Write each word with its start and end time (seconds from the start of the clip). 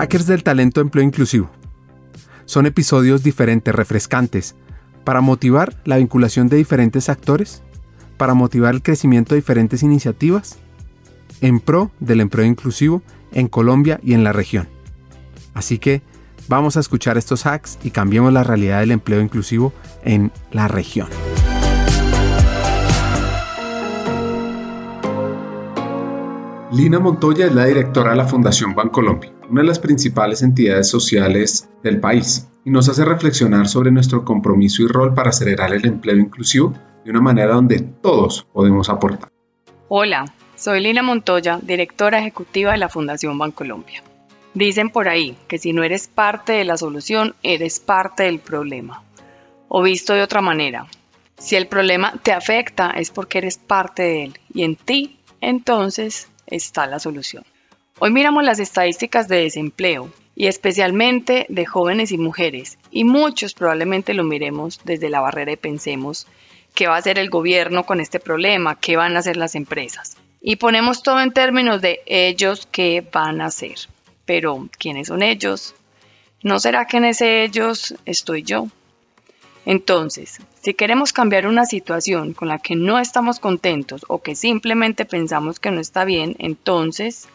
Hackers 0.00 0.26
del 0.26 0.42
Talento 0.42 0.80
Empleo 0.80 1.04
Inclusivo. 1.04 1.50
Son 2.46 2.64
episodios 2.64 3.22
diferentes, 3.22 3.74
refrescantes, 3.74 4.54
para 5.04 5.20
motivar 5.20 5.76
la 5.84 5.98
vinculación 5.98 6.48
de 6.48 6.56
diferentes 6.56 7.10
actores, 7.10 7.62
para 8.16 8.32
motivar 8.32 8.72
el 8.72 8.80
crecimiento 8.80 9.34
de 9.34 9.42
diferentes 9.42 9.82
iniciativas, 9.82 10.56
en 11.42 11.60
pro 11.60 11.90
del 12.00 12.22
empleo 12.22 12.46
inclusivo 12.46 13.02
en 13.32 13.48
Colombia 13.48 14.00
y 14.02 14.14
en 14.14 14.24
la 14.24 14.32
región. 14.32 14.70
Así 15.52 15.76
que 15.76 16.00
vamos 16.48 16.78
a 16.78 16.80
escuchar 16.80 17.18
estos 17.18 17.44
hacks 17.44 17.78
y 17.84 17.90
cambiemos 17.90 18.32
la 18.32 18.42
realidad 18.42 18.80
del 18.80 18.92
empleo 18.92 19.20
inclusivo 19.20 19.74
en 20.02 20.32
la 20.50 20.66
región. 20.66 21.08
Lina 26.72 27.00
Montoya 27.00 27.46
es 27.46 27.54
la 27.54 27.64
directora 27.64 28.12
de 28.12 28.16
la 28.16 28.28
Fundación 28.28 28.76
Bancolombia, 28.76 29.32
una 29.48 29.62
de 29.62 29.66
las 29.66 29.80
principales 29.80 30.40
entidades 30.42 30.88
sociales 30.88 31.68
del 31.82 31.98
país, 31.98 32.48
y 32.64 32.70
nos 32.70 32.88
hace 32.88 33.04
reflexionar 33.04 33.66
sobre 33.66 33.90
nuestro 33.90 34.24
compromiso 34.24 34.84
y 34.84 34.86
rol 34.86 35.12
para 35.12 35.30
acelerar 35.30 35.74
el 35.74 35.84
empleo 35.84 36.16
inclusivo 36.16 36.72
de 37.04 37.10
una 37.10 37.20
manera 37.20 37.54
donde 37.54 37.80
todos 37.80 38.46
podemos 38.52 38.88
aportar. 38.88 39.32
Hola, 39.88 40.32
soy 40.54 40.80
Lina 40.80 41.02
Montoya, 41.02 41.58
directora 41.60 42.20
ejecutiva 42.20 42.70
de 42.70 42.78
la 42.78 42.88
Fundación 42.88 43.36
Bancolombia. 43.36 44.04
Dicen 44.54 44.90
por 44.90 45.08
ahí 45.08 45.36
que 45.48 45.58
si 45.58 45.72
no 45.72 45.82
eres 45.82 46.06
parte 46.06 46.52
de 46.52 46.64
la 46.64 46.76
solución, 46.76 47.34
eres 47.42 47.80
parte 47.80 48.22
del 48.22 48.38
problema. 48.38 49.02
O 49.66 49.82
visto 49.82 50.12
de 50.14 50.22
otra 50.22 50.40
manera, 50.40 50.86
si 51.36 51.56
el 51.56 51.66
problema 51.66 52.12
te 52.22 52.32
afecta 52.32 52.90
es 52.90 53.10
porque 53.10 53.38
eres 53.38 53.58
parte 53.58 54.04
de 54.04 54.24
él 54.24 54.38
y 54.54 54.62
en 54.62 54.76
ti, 54.76 55.18
entonces 55.40 56.28
está 56.50 56.86
la 56.86 56.98
solución. 56.98 57.44
Hoy 57.98 58.10
miramos 58.10 58.44
las 58.44 58.58
estadísticas 58.60 59.28
de 59.28 59.42
desempleo 59.42 60.10
y 60.34 60.46
especialmente 60.46 61.46
de 61.48 61.66
jóvenes 61.66 62.12
y 62.12 62.18
mujeres 62.18 62.78
y 62.90 63.04
muchos 63.04 63.54
probablemente 63.54 64.14
lo 64.14 64.24
miremos 64.24 64.80
desde 64.84 65.10
la 65.10 65.20
barrera 65.20 65.52
y 65.52 65.56
pensemos 65.56 66.26
qué 66.74 66.86
va 66.86 66.96
a 66.96 66.98
hacer 66.98 67.18
el 67.18 67.30
gobierno 67.30 67.84
con 67.84 68.00
este 68.00 68.20
problema, 68.20 68.78
qué 68.78 68.96
van 68.96 69.16
a 69.16 69.18
hacer 69.18 69.36
las 69.36 69.54
empresas. 69.54 70.16
Y 70.40 70.56
ponemos 70.56 71.02
todo 71.02 71.20
en 71.20 71.32
términos 71.32 71.82
de 71.82 72.00
ellos 72.06 72.66
qué 72.70 73.06
van 73.12 73.40
a 73.40 73.46
hacer. 73.46 73.76
Pero, 74.24 74.68
¿quiénes 74.78 75.08
son 75.08 75.22
ellos? 75.22 75.74
¿No 76.42 76.58
será 76.58 76.86
que 76.86 76.96
en 76.96 77.04
ese 77.04 77.44
ellos 77.44 77.94
estoy 78.06 78.42
yo? 78.42 78.68
Entonces, 79.66 80.38
si 80.60 80.74
queremos 80.74 81.12
cambiar 81.12 81.46
una 81.46 81.66
situación 81.66 82.32
con 82.32 82.48
la 82.48 82.58
que 82.58 82.76
no 82.76 82.98
estamos 82.98 83.40
contentos 83.40 84.04
o 84.08 84.22
que 84.22 84.34
simplemente 84.34 85.04
pensamos 85.04 85.60
que 85.60 85.70
no 85.70 85.80
está 85.80 86.04
bien, 86.04 86.34
entonces 86.38 87.28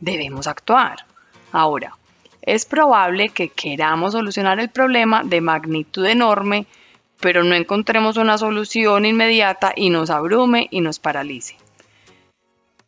debemos 0.00 0.46
actuar. 0.46 1.04
Ahora, 1.52 1.96
es 2.42 2.64
probable 2.64 3.28
que 3.28 3.48
queramos 3.48 4.12
solucionar 4.12 4.60
el 4.60 4.70
problema 4.70 5.22
de 5.24 5.40
magnitud 5.40 6.06
enorme, 6.06 6.66
pero 7.20 7.44
no 7.44 7.54
encontremos 7.54 8.16
una 8.16 8.38
solución 8.38 9.04
inmediata 9.04 9.72
y 9.74 9.90
nos 9.90 10.10
abrume 10.10 10.68
y 10.70 10.80
nos 10.80 10.98
paralice. 10.98 11.56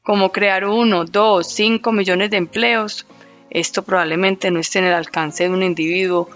Como 0.03 0.33
crear 0.33 0.65
uno, 0.65 1.05
dos, 1.05 1.53
cinco 1.53 1.93
millones 1.93 2.31
de 2.31 2.39
empleos, 2.39 3.07
esto 3.51 3.83
probablemente 3.83 4.51
no 4.51 4.61
esté 4.61 4.79
en 4.79 4.87
el 4.87 4.95
alcance 4.95 5.45
de 5.45 5.51
un 5.51 5.63
individuo 5.63 6.31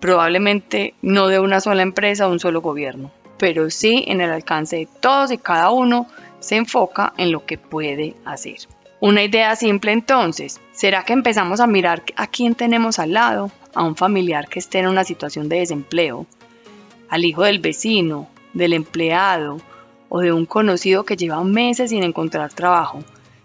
probablemente 0.00 0.94
no 1.02 1.28
de 1.28 1.40
una 1.40 1.60
sola 1.60 1.82
empresa 1.82 2.26
o 2.26 2.30
un 2.30 2.40
solo 2.40 2.60
gobierno, 2.60 3.10
pero 3.38 3.70
sí 3.70 4.04
en 4.06 4.20
el 4.20 4.30
alcance 4.30 4.76
de 4.76 4.88
todos 5.00 5.30
y 5.32 5.38
cada 5.38 5.70
uno 5.70 6.06
se 6.40 6.56
enfoca 6.56 7.12
en 7.16 7.32
lo 7.32 7.44
que 7.44 7.58
puede 7.58 8.14
hacer. 8.24 8.58
Una 9.00 9.22
idea 9.22 9.54
simple 9.56 9.92
entonces, 9.92 10.60
¿será 10.72 11.04
que 11.04 11.12
empezamos 11.12 11.60
a 11.60 11.66
mirar 11.66 12.02
a 12.16 12.26
quién 12.26 12.54
tenemos 12.54 12.98
al 12.98 13.12
lado? 13.12 13.50
A 13.74 13.84
un 13.84 13.94
familiar 13.94 14.48
que 14.48 14.58
esté 14.58 14.78
en 14.78 14.88
una 14.88 15.04
situación 15.04 15.48
de 15.48 15.58
desempleo, 15.58 16.26
al 17.10 17.24
hijo 17.24 17.42
del 17.42 17.58
vecino, 17.58 18.28
del 18.54 18.72
empleado 18.72 19.58
o 20.08 20.20
de 20.20 20.32
un 20.32 20.46
conocido 20.46 21.04
que 21.04 21.16
lleva 21.16 21.44
meses 21.44 21.90
sin 21.90 22.02
encontrar 22.02 22.52
trabajo. 22.52 23.00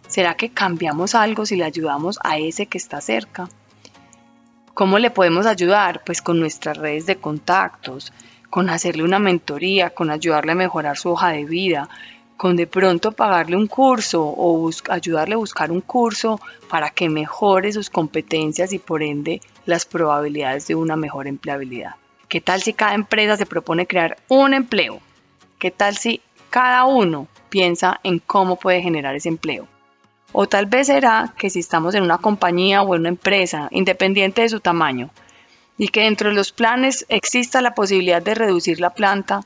¿Será 0.08 0.36
que 0.36 0.50
cambiamos 0.50 1.16
algo 1.16 1.46
si 1.46 1.56
le 1.56 1.66
ayudamos 1.66 2.18
a 2.24 2.38
ese 2.38 2.66
que 2.66 2.78
está 2.78 3.02
cerca? 3.02 3.50
¿Cómo 4.74 5.00
le 5.00 5.12
podemos 5.12 5.46
ayudar? 5.46 6.02
Pues 6.06 6.22
con 6.22 6.40
nuestras 6.40 6.78
redes 6.78 7.06
de 7.06 7.18
contactos, 7.18 8.14
con 8.50 8.70
hacerle 8.70 9.04
una 9.04 9.20
mentoría, 9.20 9.90
con 9.90 10.10
ayudarle 10.10 10.54
a 10.54 10.56
mejorar 10.56 10.98
su 10.98 11.10
hoja 11.10 11.30
de 11.30 11.44
vida, 11.44 11.90
con 12.38 12.56
de 12.56 12.68
pronto 12.68 13.12
pagarle 13.12 13.58
un 13.58 13.68
curso 13.68 14.24
o 14.24 14.70
ayudarle 14.90 15.36
a 15.36 15.38
buscar 15.38 15.72
un 15.72 15.82
curso 15.82 16.40
para 16.70 16.90
que 16.90 17.10
mejore 17.10 17.72
sus 17.74 17.90
competencias 17.90 18.72
y 18.74 18.80
por 18.80 19.04
ende 19.04 19.42
las 19.66 19.86
probabilidades 19.86 20.68
de 20.68 20.76
una 20.76 20.96
mejor 20.96 21.28
empleabilidad. 21.28 21.96
¿Qué 22.30 22.40
tal 22.40 22.62
si 22.62 22.74
cada 22.74 22.96
empresa 22.96 23.36
se 23.36 23.46
propone 23.46 23.86
crear 23.86 24.18
un 24.30 24.54
empleo? 24.54 25.02
¿Qué 25.60 25.70
tal 25.70 25.98
si 25.98 26.22
cada 26.50 26.86
uno 26.86 27.28
piensa 27.50 28.00
en 28.04 28.20
cómo 28.20 28.56
puede 28.56 28.82
generar 28.82 29.16
ese 29.16 29.30
empleo? 29.30 29.68
O 30.34 30.48
tal 30.48 30.66
vez 30.66 30.88
será 30.88 31.34
que 31.38 31.50
si 31.50 31.60
estamos 31.60 31.94
en 31.96 32.04
una 32.04 32.18
compañía 32.18 32.82
o 32.82 32.96
en 32.96 33.02
una 33.02 33.10
empresa, 33.10 33.68
independiente 33.72 34.42
de 34.42 34.50
su 34.50 34.60
tamaño, 34.60 35.10
y 35.78 35.90
que 35.90 36.02
dentro 36.02 36.30
de 36.30 36.36
los 36.36 36.52
planes 36.52 37.06
exista 37.10 37.62
la 37.62 37.74
posibilidad 37.74 38.22
de 38.22 38.36
reducir 38.36 38.80
la 38.80 38.92
planta, 38.92 39.42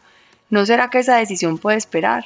¿no 0.49 0.65
será 0.65 0.89
que 0.89 0.99
esa 0.99 1.17
decisión 1.17 1.57
puede 1.57 1.77
esperar? 1.77 2.25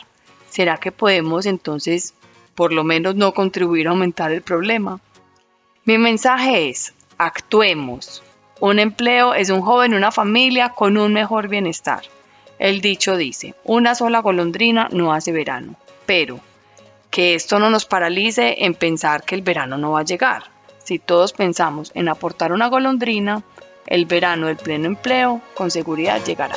¿Será 0.49 0.77
que 0.77 0.91
podemos 0.91 1.45
entonces 1.45 2.13
por 2.55 2.73
lo 2.73 2.83
menos 2.83 3.15
no 3.15 3.33
contribuir 3.33 3.87
a 3.87 3.91
aumentar 3.91 4.31
el 4.31 4.41
problema? 4.41 4.99
Mi 5.85 5.97
mensaje 5.97 6.69
es, 6.69 6.93
actuemos. 7.17 8.23
Un 8.59 8.79
empleo 8.79 9.33
es 9.33 9.49
un 9.49 9.61
joven, 9.61 9.93
una 9.93 10.11
familia 10.11 10.69
con 10.69 10.97
un 10.97 11.13
mejor 11.13 11.47
bienestar. 11.47 12.01
El 12.57 12.81
dicho 12.81 13.15
dice, 13.15 13.55
una 13.63 13.95
sola 13.95 14.19
golondrina 14.19 14.89
no 14.91 15.13
hace 15.13 15.31
verano, 15.31 15.75
pero 16.05 16.41
que 17.09 17.35
esto 17.35 17.59
no 17.59 17.69
nos 17.69 17.85
paralice 17.85 18.65
en 18.65 18.75
pensar 18.75 19.23
que 19.23 19.35
el 19.35 19.41
verano 19.41 19.77
no 19.77 19.91
va 19.91 20.01
a 20.01 20.05
llegar. 20.05 20.43
Si 20.83 20.99
todos 20.99 21.33
pensamos 21.33 21.91
en 21.95 22.09
aportar 22.09 22.51
una 22.51 22.67
golondrina, 22.67 23.43
el 23.87 24.05
verano 24.05 24.47
del 24.47 24.57
pleno 24.57 24.85
empleo 24.85 25.41
con 25.55 25.71
seguridad 25.71 26.23
llegará. 26.23 26.55